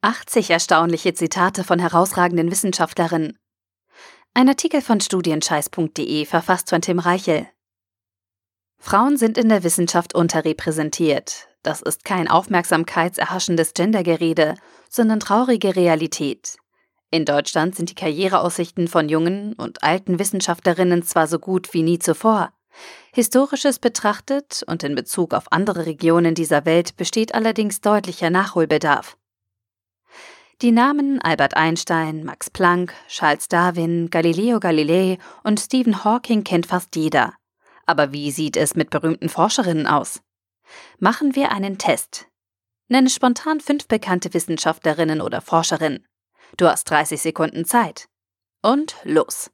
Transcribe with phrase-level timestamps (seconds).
[0.00, 3.36] 80 erstaunliche Zitate von herausragenden Wissenschaftlerinnen.
[4.32, 7.48] Ein Artikel von studienscheiß.de verfasst von Tim Reichel.
[8.78, 11.48] Frauen sind in der Wissenschaft unterrepräsentiert.
[11.64, 14.54] Das ist kein aufmerksamkeitserhaschendes Gendergerede,
[14.88, 16.58] sondern traurige Realität.
[17.10, 21.98] In Deutschland sind die Karriereaussichten von jungen und alten Wissenschaftlerinnen zwar so gut wie nie
[21.98, 22.52] zuvor.
[23.12, 29.16] Historisches betrachtet und in Bezug auf andere Regionen dieser Welt besteht allerdings deutlicher Nachholbedarf.
[30.60, 36.96] Die Namen Albert Einstein, Max Planck, Charles Darwin, Galileo Galilei und Stephen Hawking kennt fast
[36.96, 37.34] jeder.
[37.86, 40.20] Aber wie sieht es mit berühmten Forscherinnen aus?
[40.98, 42.26] Machen wir einen Test.
[42.88, 46.04] Nenne spontan fünf bekannte Wissenschaftlerinnen oder Forscherinnen.
[46.56, 48.08] Du hast 30 Sekunden Zeit.
[48.60, 49.52] Und los.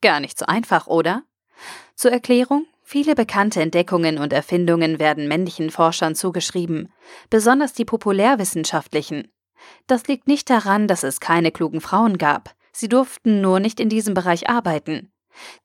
[0.00, 1.22] Gar nicht so einfach, oder?
[1.94, 6.90] Zur Erklärung, viele bekannte Entdeckungen und Erfindungen werden männlichen Forschern zugeschrieben,
[7.28, 9.30] besonders die populärwissenschaftlichen.
[9.86, 13.90] Das liegt nicht daran, dass es keine klugen Frauen gab, sie durften nur nicht in
[13.90, 15.12] diesem Bereich arbeiten.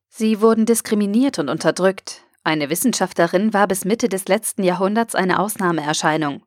[0.09, 2.25] Sie wurden diskriminiert und unterdrückt.
[2.43, 6.43] Eine Wissenschaftlerin war bis Mitte des letzten Jahrhunderts eine Ausnahmeerscheinung.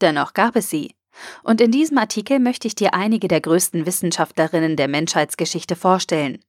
[0.00, 0.96] Dennoch gab es sie.
[1.44, 6.40] Und in diesem Artikel möchte ich dir einige der größten Wissenschaftlerinnen der Menschheitsgeschichte vorstellen.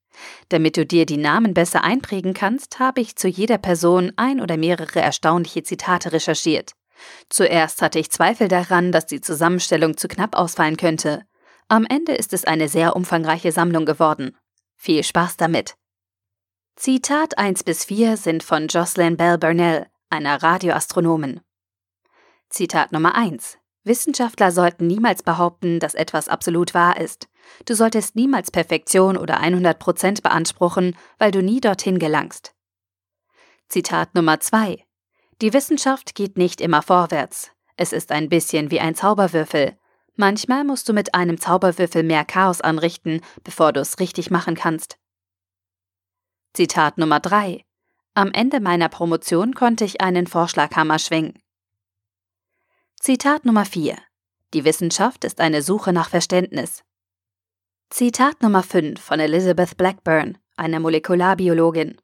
[0.50, 4.58] Damit du dir die Namen besser einprägen kannst, habe ich zu jeder Person ein oder
[4.58, 6.74] mehrere erstaunliche Zitate recherchiert.
[7.30, 11.24] Zuerst hatte ich Zweifel daran, dass die Zusammenstellung zu knapp ausfallen könnte.
[11.68, 14.36] Am Ende ist es eine sehr umfangreiche Sammlung geworden.
[14.76, 15.76] Viel Spaß damit!
[16.76, 21.42] Zitat 1 bis 4 sind von Jocelyn Bell Burnell, einer Radioastronomin.
[22.50, 23.60] Zitat Nummer 1.
[23.84, 27.29] Wissenschaftler sollten niemals behaupten, dass etwas absolut wahr ist.
[27.66, 32.54] Du solltest niemals Perfektion oder 100 Prozent beanspruchen, weil du nie dorthin gelangst.
[33.68, 34.84] Zitat Nummer 2.
[35.42, 37.52] Die Wissenschaft geht nicht immer vorwärts.
[37.78, 39.78] Es ist ein bisschen wie ein Zauberwürfel.
[40.16, 44.98] Manchmal musst du mit einem Zauberwürfel mehr Chaos anrichten, bevor du es richtig machen kannst.
[46.54, 47.64] Zitat Nummer 3.
[48.16, 51.42] Am Ende meiner Promotion konnte ich einen Vorschlaghammer schwingen.
[53.00, 53.98] Zitat Nummer 4.
[54.54, 56.84] Die Wissenschaft ist eine Suche nach Verständnis.
[57.92, 61.98] Zitat Nummer 5 von Elizabeth Blackburn, einer Molekularbiologin.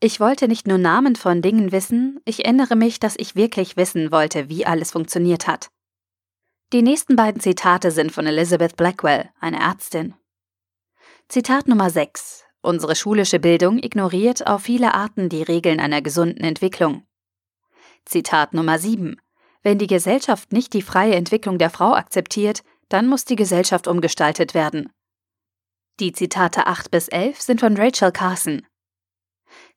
[0.00, 4.12] Ich wollte nicht nur Namen von Dingen wissen, ich erinnere mich, dass ich wirklich wissen
[4.12, 5.70] wollte, wie alles funktioniert hat.
[6.74, 10.14] Die nächsten beiden Zitate sind von Elizabeth Blackwell, einer Ärztin.
[11.28, 12.44] Zitat Nummer 6.
[12.60, 17.02] Unsere schulische Bildung ignoriert auf viele Arten die Regeln einer gesunden Entwicklung.
[18.04, 19.16] Zitat Nummer 7.
[19.62, 24.52] Wenn die Gesellschaft nicht die freie Entwicklung der Frau akzeptiert, dann muss die Gesellschaft umgestaltet
[24.52, 24.92] werden.
[26.00, 28.64] Die Zitate 8 bis 11 sind von Rachel Carson.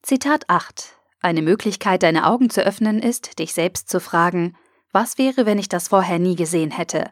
[0.04, 0.96] Zitat 8.
[1.20, 4.56] Eine Möglichkeit, deine Augen zu öffnen, ist, dich selbst zu fragen,
[4.92, 7.12] was wäre, wenn ich das vorher nie gesehen hätte?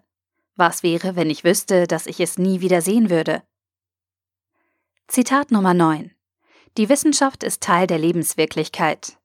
[0.56, 3.42] Was wäre, wenn ich wüsste, dass ich es nie wieder sehen würde?
[5.08, 6.12] Zitat Nummer 9.
[6.78, 9.18] Die Wissenschaft ist Teil der Lebenswirklichkeit.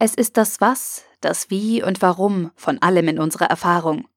[0.00, 4.08] Es ist das Was, das Wie und Warum von allem in unserer Erfahrung.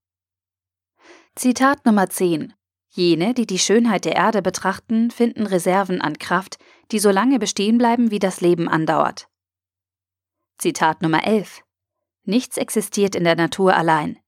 [1.35, 2.55] Zitat Nummer 10.
[2.93, 6.57] Jene, die die Schönheit der Erde betrachten, finden Reserven an Kraft,
[6.91, 9.29] die so lange bestehen bleiben, wie das Leben andauert.
[10.57, 11.63] Zitat Nummer 11.
[12.25, 14.19] Nichts existiert in der Natur allein.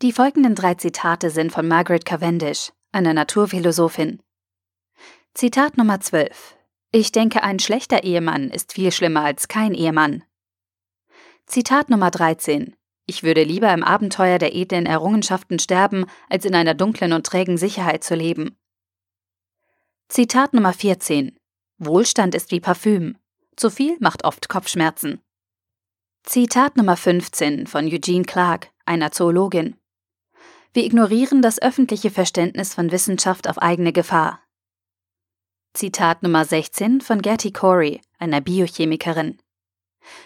[0.00, 4.22] Die folgenden drei Zitate sind von Margaret Cavendish, einer Naturphilosophin.
[5.34, 6.56] Zitat Nummer 12.
[6.92, 10.24] Ich denke, ein schlechter Ehemann ist viel schlimmer als kein Ehemann.
[11.44, 12.74] Zitat Nummer 13.
[13.06, 17.56] Ich würde lieber im Abenteuer der edlen Errungenschaften sterben, als in einer dunklen und trägen
[17.56, 18.56] Sicherheit zu leben.
[20.08, 21.38] Zitat Nummer 14.
[21.78, 23.16] Wohlstand ist wie Parfüm.
[23.54, 25.20] Zu viel macht oft Kopfschmerzen.
[26.24, 29.76] Zitat Nummer 15 von Eugene Clark, einer Zoologin.
[30.72, 34.42] Wir ignorieren das öffentliche Verständnis von Wissenschaft auf eigene Gefahr.
[35.74, 39.38] Zitat Nummer 16 von Gertie Corey, einer Biochemikerin.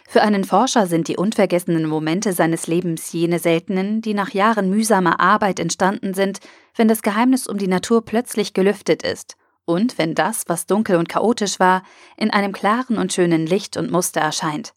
[0.09, 5.21] Für einen Forscher sind die unvergessenen Momente seines Lebens jene seltenen, die nach Jahren mühsamer
[5.21, 6.41] Arbeit entstanden sind,
[6.77, 11.09] wenn das Geheimnis um die Natur plötzlich gelüftet ist und wenn das, was dunkel und
[11.09, 11.83] chaotisch war,
[12.17, 14.75] in einem klaren und schönen Licht und Muster erscheint.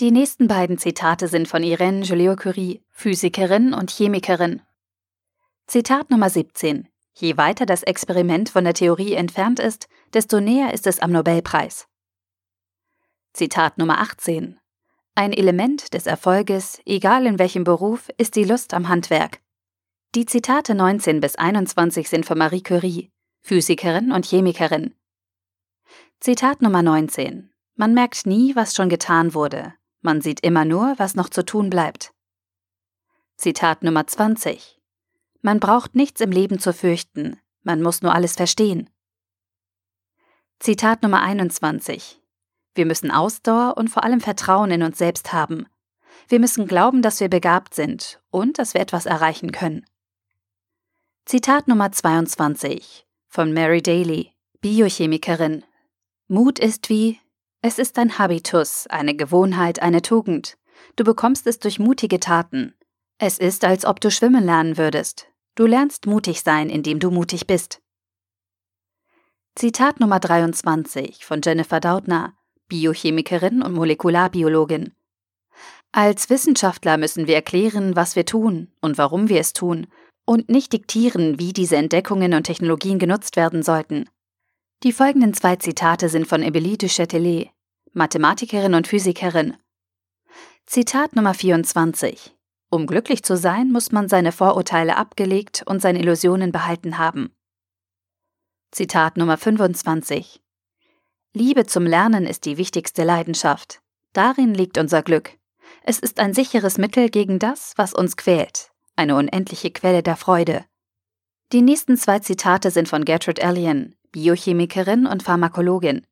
[0.00, 4.60] Die nächsten beiden Zitate sind von Irène Joliot-Curie, Physikerin und Chemikerin.
[5.66, 6.88] Zitat Nummer 17.
[7.14, 11.88] Je weiter das Experiment von der Theorie entfernt ist, desto näher ist es am Nobelpreis.
[13.36, 14.58] Zitat Nummer 18.
[15.14, 19.42] Ein Element des Erfolges, egal in welchem Beruf, ist die Lust am Handwerk.
[20.14, 23.10] Die Zitate 19 bis 21 sind von Marie Curie,
[23.42, 24.94] Physikerin und Chemikerin.
[26.18, 27.52] Zitat Nummer 19.
[27.74, 29.74] Man merkt nie, was schon getan wurde.
[30.00, 32.14] Man sieht immer nur, was noch zu tun bleibt.
[33.36, 34.80] Zitat Nummer 20.
[35.42, 38.88] Man braucht nichts im Leben zu fürchten, man muss nur alles verstehen.
[40.58, 42.22] Zitat Nummer 21.
[42.76, 45.66] Wir müssen Ausdauer und vor allem Vertrauen in uns selbst haben.
[46.28, 49.86] Wir müssen glauben, dass wir begabt sind und dass wir etwas erreichen können.
[51.24, 55.64] Zitat Nummer 22 von Mary Daly, Biochemikerin.
[56.28, 57.18] Mut ist wie,
[57.62, 60.58] es ist ein Habitus, eine Gewohnheit, eine Tugend.
[60.96, 62.74] Du bekommst es durch mutige Taten.
[63.18, 65.28] Es ist, als ob du schwimmen lernen würdest.
[65.54, 67.80] Du lernst mutig sein, indem du mutig bist.
[69.54, 72.34] Zitat Nummer 23 von Jennifer Doudna,
[72.68, 74.92] Biochemikerin und Molekularbiologin.
[75.92, 79.86] Als Wissenschaftler müssen wir erklären, was wir tun und warum wir es tun,
[80.26, 84.08] und nicht diktieren, wie diese Entdeckungen und Technologien genutzt werden sollten.
[84.82, 87.50] Die folgenden zwei Zitate sind von Emilie du Châtelet,
[87.92, 89.56] Mathematikerin und Physikerin.
[90.66, 92.34] Zitat Nummer 24.
[92.68, 97.30] Um glücklich zu sein, muss man seine Vorurteile abgelegt und seine Illusionen behalten haben.
[98.72, 100.42] Zitat Nummer 25.
[101.38, 103.82] Liebe zum Lernen ist die wichtigste Leidenschaft.
[104.14, 105.36] Darin liegt unser Glück.
[105.82, 110.64] Es ist ein sicheres Mittel gegen das, was uns quält, eine unendliche Quelle der Freude.
[111.52, 116.06] Die nächsten zwei Zitate sind von Gertrude Allen, Biochemikerin und Pharmakologin.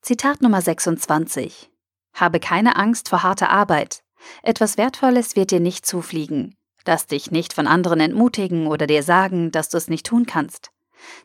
[0.00, 1.70] Zitat Nummer 26.
[2.12, 4.02] Habe keine Angst vor harter Arbeit.
[4.42, 6.56] Etwas Wertvolles wird dir nicht zufliegen.
[6.84, 10.71] Lass dich nicht von anderen entmutigen oder dir sagen, dass du es nicht tun kannst.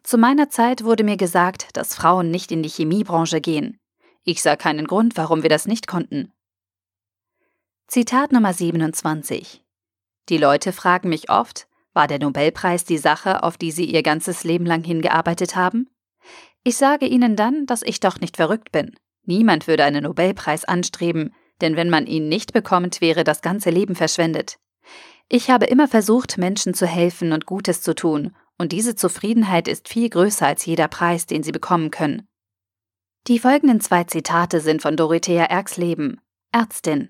[0.04, 3.80] Zu meiner Zeit wurde mir gesagt, dass Frauen nicht in die Chemiebranche gehen.
[4.24, 6.34] Ich sah keinen Grund, warum wir das nicht konnten.
[7.88, 9.64] Zitat Nummer 27.
[10.30, 14.44] Die Leute fragen mich oft, war der Nobelpreis die Sache, auf die sie ihr ganzes
[14.44, 15.90] Leben lang hingearbeitet haben?
[16.64, 18.96] Ich sage ihnen dann, dass ich doch nicht verrückt bin.
[19.24, 23.96] Niemand würde einen Nobelpreis anstreben, denn wenn man ihn nicht bekommt, wäre das ganze Leben
[23.96, 24.58] verschwendet.
[25.30, 29.88] Ich habe immer versucht, Menschen zu helfen und Gutes zu tun, und diese Zufriedenheit ist
[29.88, 32.28] viel größer als jeder Preis, den sie bekommen können.
[33.28, 36.22] Die folgenden zwei Zitate sind von Dorothea Erxleben,
[36.52, 37.10] Ärztin.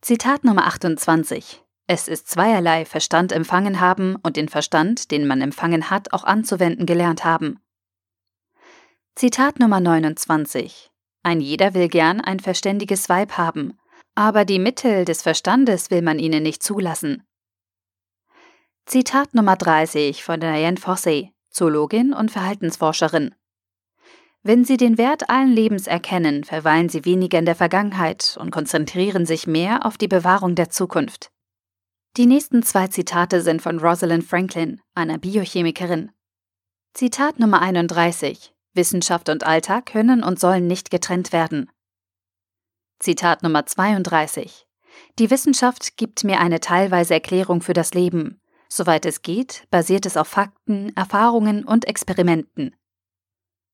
[0.00, 1.62] Zitat Nummer 28.
[1.86, 6.86] Es ist zweierlei Verstand empfangen haben und den Verstand, den man empfangen hat, auch anzuwenden
[6.86, 7.60] gelernt haben.
[9.14, 10.90] Zitat Nummer 29.
[11.22, 13.78] Ein jeder will gern ein verständiges Weib haben,
[14.14, 17.22] aber die Mittel des Verstandes will man ihnen nicht zulassen.
[18.84, 23.34] Zitat Nummer 30 von Diane Fossey, Zoologin und Verhaltensforscherin.
[24.42, 29.24] Wenn Sie den Wert allen Lebens erkennen, verweilen Sie weniger in der Vergangenheit und konzentrieren
[29.24, 31.30] sich mehr auf die Bewahrung der Zukunft.
[32.16, 36.10] Die nächsten zwei Zitate sind von Rosalind Franklin, einer Biochemikerin.
[36.92, 38.52] Zitat Nummer 31.
[38.74, 41.70] Wissenschaft und Alltag können und sollen nicht getrennt werden.
[42.98, 44.66] Zitat Nummer 32.
[45.18, 48.41] Die Wissenschaft gibt mir eine teilweise Erklärung für das Leben.
[48.74, 52.74] Soweit es geht, basiert es auf Fakten, Erfahrungen und Experimenten.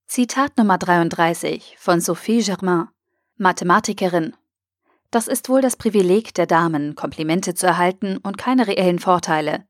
[0.08, 2.88] Zitat Nummer 33 von Sophie Germain,
[3.36, 4.34] Mathematikerin.
[5.12, 9.68] Das ist wohl das Privileg der Damen, Komplimente zu erhalten und keine reellen Vorteile.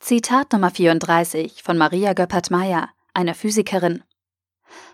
[0.00, 4.02] Zitat Nummer 34 von Maria Göppert-Meyer, einer Physikerin.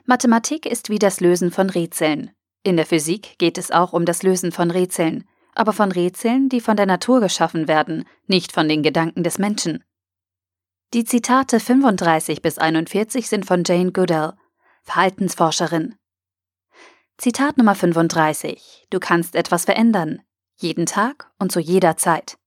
[0.05, 2.33] Mathematik ist wie das Lösen von Rätseln.
[2.65, 5.25] In der Physik geht es auch um das Lösen von Rätseln,
[5.59, 9.85] aber von Rätseln, die von der Natur geschaffen werden, nicht von den Gedanken des Menschen.
[10.95, 14.37] Die Zitate 35 bis 41 sind von Jane Goodall,
[14.85, 15.97] Verhaltensforscherin.
[17.19, 18.87] Zitat Nummer 35.
[18.91, 20.23] Du kannst etwas verändern.
[20.57, 22.39] Jeden Tag und zu jeder Zeit.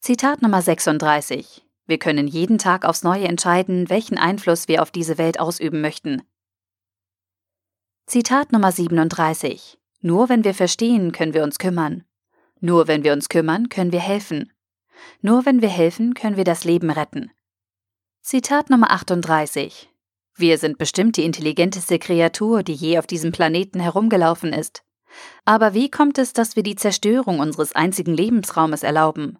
[0.00, 1.64] Zitat Nummer 36.
[1.86, 6.22] Wir können jeden Tag aufs Neue entscheiden, welchen Einfluss wir auf diese Welt ausüben möchten.
[8.06, 9.79] Zitat Nummer 37.
[10.02, 12.04] Nur wenn wir verstehen, können wir uns kümmern.
[12.60, 14.52] Nur wenn wir uns kümmern, können wir helfen.
[15.20, 17.30] Nur wenn wir helfen, können wir das Leben retten.
[18.22, 19.90] Zitat Nummer 38.
[20.36, 24.82] Wir sind bestimmt die intelligenteste Kreatur, die je auf diesem Planeten herumgelaufen ist.
[25.44, 29.38] Aber wie kommt es, dass wir die Zerstörung unseres einzigen Lebensraumes erlauben?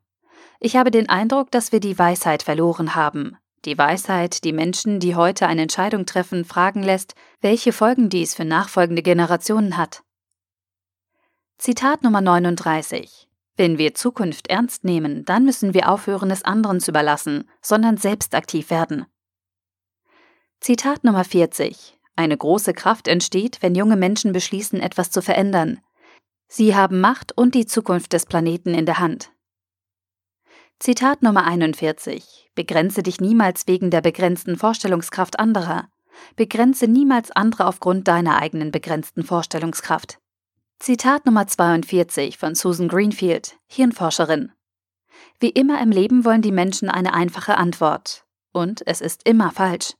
[0.58, 3.36] Ich habe den Eindruck, dass wir die Weisheit verloren haben.
[3.64, 8.44] Die Weisheit, die Menschen, die heute eine Entscheidung treffen, fragen lässt, welche Folgen dies für
[8.44, 10.02] nachfolgende Generationen hat.
[11.62, 13.28] Zitat Nummer 39.
[13.54, 18.34] Wenn wir Zukunft ernst nehmen, dann müssen wir aufhören, es anderen zu überlassen, sondern selbst
[18.34, 19.04] aktiv werden.
[20.60, 21.98] Zitat Nummer 40.
[22.16, 25.80] Eine große Kraft entsteht, wenn junge Menschen beschließen, etwas zu verändern.
[26.48, 29.30] Sie haben Macht und die Zukunft des Planeten in der Hand.
[30.78, 32.48] Zitat Nummer 41.
[32.54, 35.90] Begrenze dich niemals wegen der begrenzten Vorstellungskraft anderer.
[36.36, 40.20] Begrenze niemals andere aufgrund deiner eigenen begrenzten Vorstellungskraft.
[40.82, 44.50] Zitat Nummer 42 von Susan Greenfield, Hirnforscherin.
[45.38, 48.24] Wie immer im Leben wollen die Menschen eine einfache Antwort.
[48.52, 49.92] Und es ist immer falsch.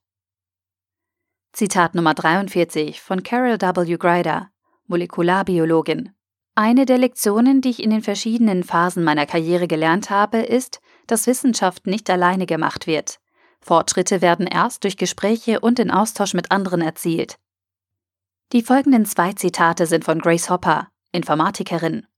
[1.52, 3.98] Zitat Nummer 43 von Carol W.
[3.98, 4.48] Grider,
[4.86, 6.14] Molekularbiologin.
[6.54, 11.26] Eine der Lektionen, die ich in den verschiedenen Phasen meiner Karriere gelernt habe, ist, dass
[11.26, 13.20] Wissenschaft nicht alleine gemacht wird.
[13.60, 17.36] Fortschritte werden erst durch Gespräche und den Austausch mit anderen erzielt.
[18.52, 22.08] Die folgenden zwei Zitate sind von Grace Hopper, Informatikerin.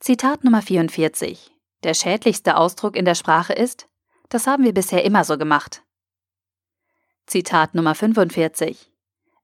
[0.00, 1.50] Zitat Nummer 44.
[1.82, 3.86] Der schädlichste Ausdruck in der Sprache ist,
[4.30, 5.84] das haben wir bisher immer so gemacht.
[7.26, 8.90] Zitat Nummer 45.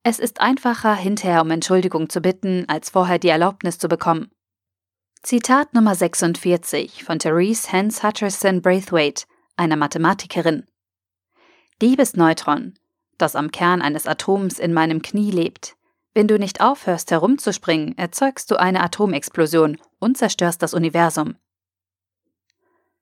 [0.03, 4.31] Es ist einfacher, hinterher um Entschuldigung zu bitten, als vorher die Erlaubnis zu bekommen.
[5.23, 10.65] Zitat Nummer 46 von Therese Hans Hutcherson Braithwaite, einer Mathematikerin.
[11.83, 12.79] Liebes Neutron,
[13.19, 15.78] das am Kern eines Atoms in meinem Knie lebt.
[16.19, 21.37] Wenn du nicht aufhörst herumzuspringen, erzeugst du eine Atomexplosion und zerstörst das Universum.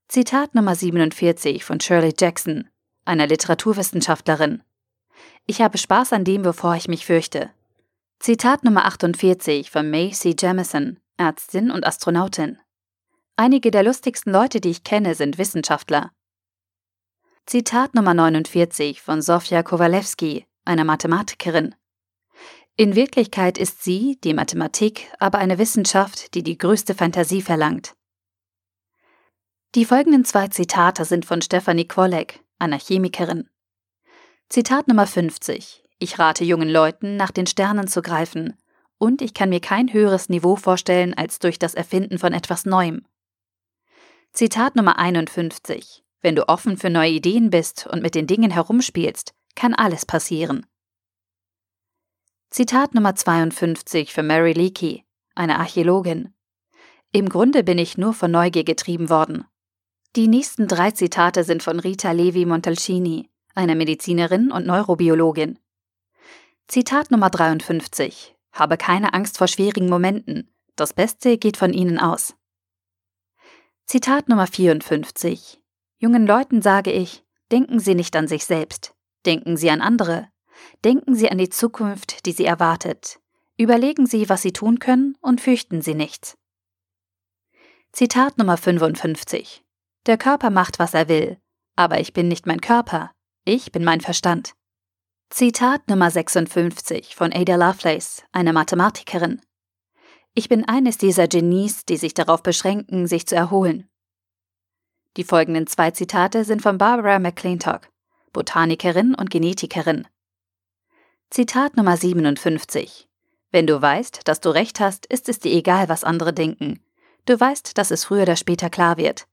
[0.06, 2.68] Zitat Nummer 47 von Shirley Jackson,
[3.06, 4.62] einer Literaturwissenschaftlerin.
[5.46, 7.48] Ich habe Spaß an dem, bevor ich mich fürchte.
[8.18, 10.36] Zitat Nummer 48 von May C.
[10.38, 12.58] Jamison, Ärztin und Astronautin.
[13.34, 16.12] Einige der lustigsten Leute, die ich kenne, sind Wissenschaftler.
[17.46, 21.74] Zitat Nummer 49 von Sofia Kowalewski, einer Mathematikerin.
[22.78, 27.94] In Wirklichkeit ist sie, die Mathematik, aber eine Wissenschaft, die die größte Fantasie verlangt.
[29.74, 33.48] Die folgenden zwei Zitate sind von Stephanie Kwolek, einer Chemikerin.
[34.50, 35.84] Zitat Nummer 50.
[35.98, 38.58] Ich rate jungen Leuten, nach den Sternen zu greifen,
[38.98, 43.06] und ich kann mir kein höheres Niveau vorstellen als durch das Erfinden von etwas Neuem.
[44.32, 46.04] Zitat Nummer 51.
[46.20, 50.66] Wenn du offen für neue Ideen bist und mit den Dingen herumspielst, kann alles passieren.
[52.56, 56.32] Zitat Nummer 52 für Mary Leakey, eine Archäologin.
[57.12, 59.44] Im Grunde bin ich nur von Neugier getrieben worden.
[60.16, 65.58] Die nächsten drei Zitate sind von Rita Levi Montalcini, einer Medizinerin und Neurobiologin.
[66.66, 68.34] Zitat Nummer 53.
[68.52, 70.50] Habe keine Angst vor schwierigen Momenten.
[70.76, 72.36] Das Beste geht von ihnen aus.
[73.84, 75.60] Zitat Nummer 54.
[75.98, 77.22] Jungen Leuten sage ich,
[77.52, 78.94] denken Sie nicht an sich selbst.
[79.26, 80.30] Denken Sie an andere.
[80.84, 83.20] Denken Sie an die Zukunft, die Sie erwartet.
[83.56, 86.36] Überlegen Sie, was Sie tun können und fürchten Sie nichts.
[87.92, 89.64] Zitat Nummer 55.
[90.04, 91.38] Der Körper macht, was er will,
[91.76, 93.12] aber ich bin nicht mein Körper,
[93.44, 94.54] ich bin mein Verstand.
[95.30, 99.40] Zitat Nummer 56 von Ada Lovelace, einer Mathematikerin.
[100.34, 103.88] Ich bin eines dieser Genies, die sich darauf beschränken, sich zu erholen.
[105.16, 107.88] Die folgenden zwei Zitate sind von Barbara McClintock,
[108.32, 110.06] Botanikerin und Genetikerin.
[111.28, 113.08] Zitat Nummer 57.
[113.50, 116.80] Wenn du weißt, dass du recht hast, ist es dir egal, was andere denken.
[117.26, 119.26] Du weißt, dass es früher oder später klar wird.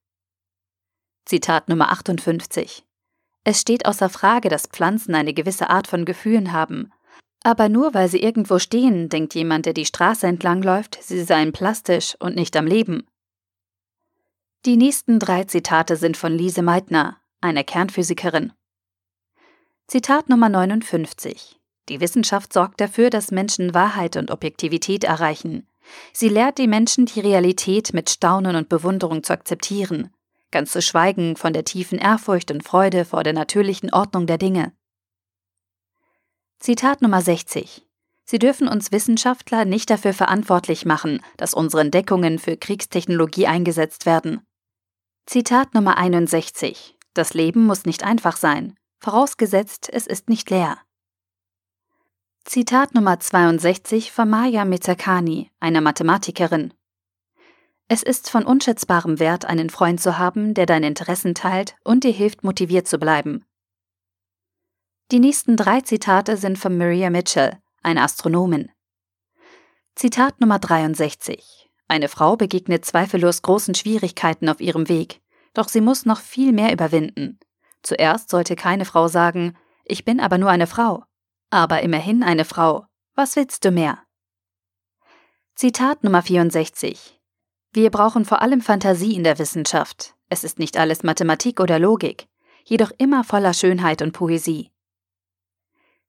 [1.26, 2.84] Zitat Nummer 58.
[3.44, 6.92] Es steht außer Frage, dass Pflanzen eine gewisse Art von Gefühlen haben.
[7.44, 11.52] Aber nur weil sie irgendwo stehen, denkt jemand, der die Straße entlang läuft, sie seien
[11.54, 13.06] plastisch und nicht am Leben.
[14.66, 18.52] Die nächsten drei Zitate sind von Lise Meitner, einer Kernphysikerin.
[19.88, 21.60] Zitat Nummer 59.
[21.90, 25.68] Die Wissenschaft sorgt dafür, dass Menschen Wahrheit und Objektivität erreichen.
[26.14, 30.10] Sie lehrt die Menschen, die Realität mit Staunen und Bewunderung zu akzeptieren
[30.54, 34.72] ganz zu schweigen von der tiefen Ehrfurcht und Freude vor der natürlichen Ordnung der Dinge.
[36.60, 37.86] Zitat Nummer 60.
[38.24, 44.46] Sie dürfen uns Wissenschaftler nicht dafür verantwortlich machen, dass unsere Entdeckungen für Kriegstechnologie eingesetzt werden.
[45.26, 46.96] Zitat Nummer 61.
[47.14, 50.78] Das Leben muss nicht einfach sein, vorausgesetzt es ist nicht leer.
[52.46, 56.74] Zitat Nummer 62 von Maya Mizakani, einer Mathematikerin.
[57.88, 62.12] Es ist von unschätzbarem Wert, einen Freund zu haben, der deine Interessen teilt und dir
[62.12, 63.46] hilft, motiviert zu bleiben.
[65.12, 68.70] Die nächsten drei Zitate sind von Maria Mitchell, eine Astronomin.
[69.96, 71.72] Zitat Nummer 63.
[71.88, 75.22] Eine Frau begegnet zweifellos großen Schwierigkeiten auf ihrem Weg,
[75.54, 77.40] doch sie muss noch viel mehr überwinden.
[77.84, 81.06] Zuerst sollte keine Frau sagen, ich bin aber nur eine Frau.
[81.54, 82.88] Aber immerhin eine Frau.
[83.14, 84.00] Was willst du mehr?
[85.54, 87.22] Zitat Nummer 64.
[87.72, 90.16] Wir brauchen vor allem Fantasie in der Wissenschaft.
[90.30, 92.28] Es ist nicht alles Mathematik oder Logik,
[92.64, 94.72] jedoch immer voller Schönheit und Poesie.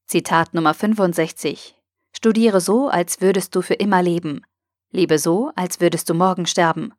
[0.07, 1.75] Zitat Nummer 65.
[2.17, 4.47] Studiere so, als würdest du für immer leben.
[4.93, 6.95] Lebe so, als würdest du morgen sterben.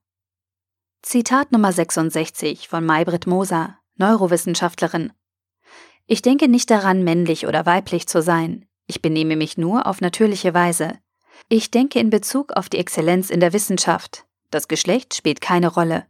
[1.02, 5.14] Zitat Nummer 66 von Maybrit Moser, Neurowissenschaftlerin.
[6.08, 8.68] Ich denke nicht daran, männlich oder weiblich zu sein.
[8.88, 11.00] Ich benehme mich nur auf natürliche Weise.
[11.50, 14.26] Ich denke in Bezug auf die Exzellenz in der Wissenschaft.
[14.52, 16.06] Das Geschlecht spielt keine Rolle.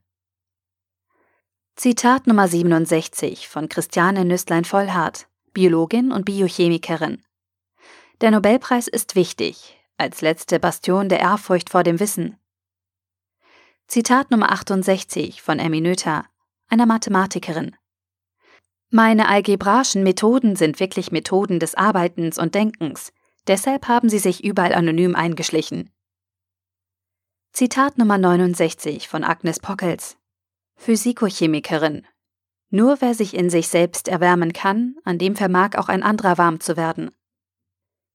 [1.76, 7.22] Zitat Nummer 67 von Christiane Nüstlein-Vollhardt, Biologin und Biochemikerin.
[8.22, 12.38] Der Nobelpreis ist wichtig, als letzte Bastion der Ehrfurcht vor dem Wissen.
[13.88, 16.26] Zitat Nummer 68 von Emmy Noether,
[16.70, 17.76] einer Mathematikerin.
[18.96, 23.12] Meine algebraischen Methoden sind wirklich Methoden des Arbeitens und Denkens,
[23.46, 25.90] deshalb haben sie sich überall anonym eingeschlichen.
[27.52, 30.16] Zitat Nummer 69 von Agnes Pockels,
[30.78, 32.08] Physikochemikerin.
[32.70, 36.62] Nur wer sich in sich selbst erwärmen kann, an dem vermag auch ein anderer warm
[36.62, 37.12] zu werden.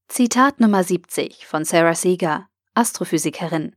[0.09, 3.77] Zitat Nummer 70 von Sarah Seeger, Astrophysikerin.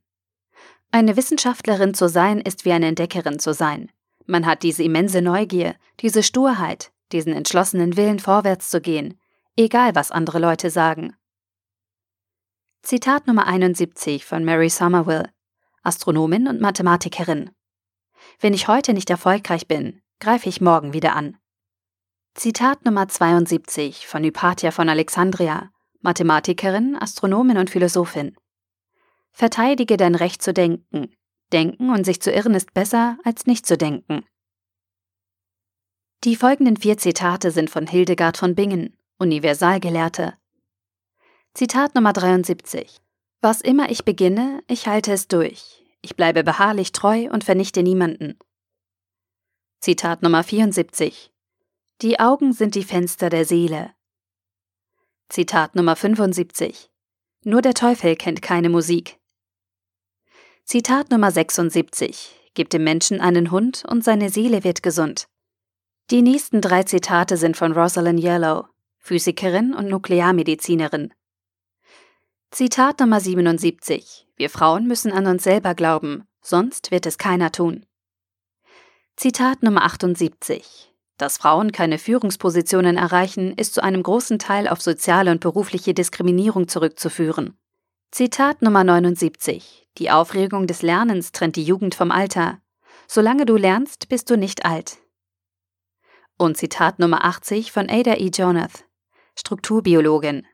[0.89, 3.91] Eine Wissenschaftlerin zu sein, ist wie eine Entdeckerin zu sein.
[4.25, 9.19] Man hat diese immense Neugier, diese Sturheit, diesen entschlossenen Willen, vorwärts zu gehen,
[9.55, 11.15] egal was andere Leute sagen.
[12.81, 15.29] Zitat Nummer 71 von Mary Somerville,
[15.83, 17.51] Astronomin und Mathematikerin.
[18.39, 21.37] Wenn ich heute nicht erfolgreich bin, greife ich morgen wieder an.
[22.35, 25.69] Zitat Nummer 72 von Hypatia von Alexandria,
[26.01, 28.35] Mathematikerin, Astronomin und Philosophin.
[29.31, 31.15] Verteidige dein Recht zu denken.
[31.51, 34.25] Denken und sich zu irren ist besser, als nicht zu denken.
[36.23, 40.35] Die folgenden vier Zitate sind von Hildegard von Bingen, Universalgelehrte.
[41.53, 43.01] Zitat Nummer 73.
[43.41, 45.83] Was immer ich beginne, ich halte es durch.
[46.01, 48.39] Ich bleibe beharrlich treu und vernichte niemanden.
[49.81, 51.33] Zitat Nummer 74.
[52.01, 53.93] Die Augen sind die Fenster der Seele.
[55.27, 56.89] Zitat Nummer 75.
[57.43, 59.19] Nur der Teufel kennt keine Musik.
[60.63, 62.49] Zitat Nummer 76.
[62.53, 65.27] Gib dem Menschen einen Hund und seine Seele wird gesund.
[66.11, 68.65] Die nächsten drei Zitate sind von Rosalind Yellow,
[68.99, 71.13] Physikerin und Nuklearmedizinerin.
[72.51, 74.27] Zitat Nummer 77.
[74.35, 77.85] Wir Frauen müssen an uns selber glauben, sonst wird es keiner tun.
[79.15, 80.93] Zitat Nummer 78.
[81.17, 86.67] Dass Frauen keine Führungspositionen erreichen, ist zu einem großen Teil auf soziale und berufliche Diskriminierung
[86.67, 87.57] zurückzuführen.
[88.11, 89.87] Zitat Nummer 79.
[89.97, 92.59] Die Aufregung des Lernens trennt die Jugend vom Alter.
[93.07, 94.97] Solange du lernst, bist du nicht alt.
[96.37, 98.29] Und Zitat Nummer 80 von Ada E.
[98.33, 98.85] Jonath,
[99.35, 100.45] Strukturbiologin.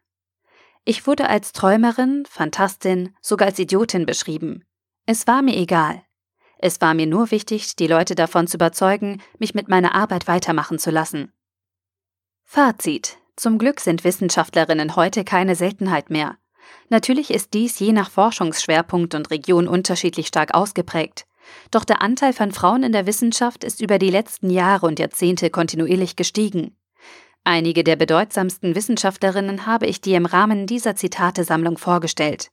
[0.86, 4.66] Ich wurde als Träumerin, Phantastin, sogar als Idiotin beschrieben.
[5.06, 6.04] Es war mir egal.
[6.58, 10.78] Es war mir nur wichtig, die Leute davon zu überzeugen, mich mit meiner Arbeit weitermachen
[10.78, 11.32] zu lassen.
[12.44, 13.18] Fazit.
[13.38, 16.38] Zum Glück sind Wissenschaftlerinnen heute keine Seltenheit mehr.
[16.90, 21.26] Natürlich ist dies je nach Forschungsschwerpunkt und Region unterschiedlich stark ausgeprägt.
[21.72, 25.50] Doch der Anteil von Frauen in der Wissenschaft ist über die letzten Jahre und Jahrzehnte
[25.50, 26.76] kontinuierlich gestiegen.
[27.44, 32.52] Einige der bedeutsamsten Wissenschaftlerinnen habe ich dir im Rahmen dieser Zitatesammlung vorgestellt.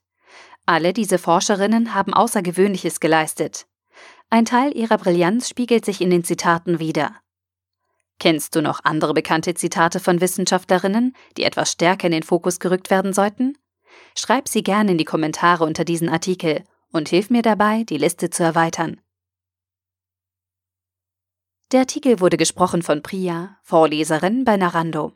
[0.65, 3.67] Alle diese Forscherinnen haben Außergewöhnliches geleistet.
[4.29, 7.15] Ein Teil ihrer Brillanz spiegelt sich in den Zitaten wider.
[8.19, 12.89] Kennst du noch andere bekannte Zitate von Wissenschaftlerinnen, die etwas stärker in den Fokus gerückt
[12.89, 13.57] werden sollten?
[14.15, 18.29] Schreib sie gerne in die Kommentare unter diesen Artikel und hilf mir dabei, die Liste
[18.29, 19.01] zu erweitern.
[21.71, 25.13] Der Artikel wurde gesprochen von Priya, Vorleserin bei Narando.